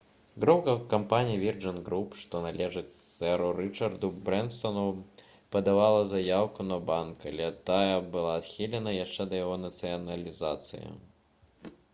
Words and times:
група 0.43 0.71
кампаній 0.93 1.35
«вірджын 1.41 1.75
груп» 1.89 2.15
што 2.21 2.39
належыць 2.45 2.93
сэру 3.01 3.49
рычарду 3.59 4.09
брэнсану 4.31 4.87
падавала 5.57 6.01
заяўку 6.15 6.67
на 6.71 6.81
банк 6.89 7.29
але 7.35 7.53
тая 7.73 7.95
была 8.19 8.35
адхілена 8.41 8.97
яшчэ 9.05 9.31
да 9.31 9.45
яго 9.45 9.63
нацыяналізацыі 9.69 10.85